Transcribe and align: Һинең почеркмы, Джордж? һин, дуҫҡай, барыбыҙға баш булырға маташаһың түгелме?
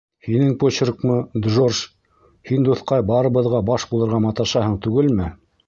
Һинең 0.27 0.53
почеркмы, 0.61 1.17
Джордж? 1.47 1.81
һин, 2.51 2.67
дуҫҡай, 2.71 3.05
барыбыҙға 3.13 3.63
баш 3.71 3.89
булырға 3.95 4.25
маташаһың 4.27 4.77
түгелме? 4.89 5.33